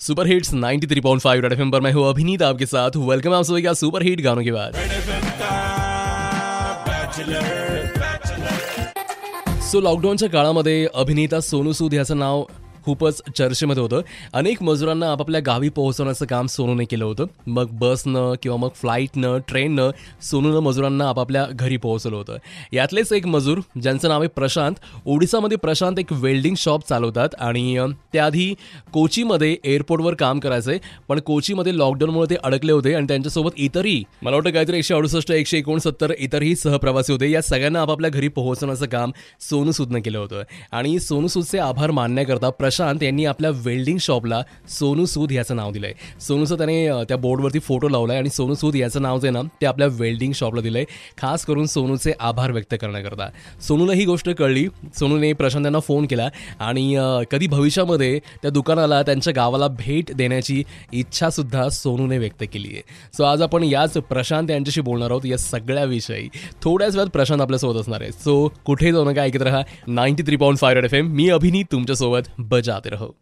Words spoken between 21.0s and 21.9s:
आपापल्या घरी